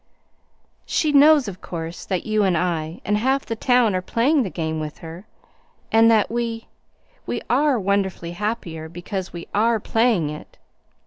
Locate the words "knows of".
1.11-1.61